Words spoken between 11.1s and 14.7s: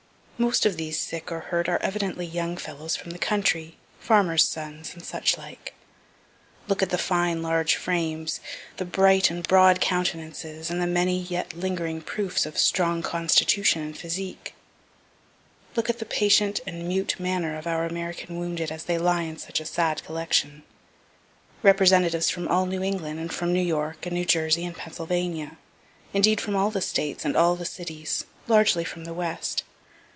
yet lingering proofs of strong constitution and physique.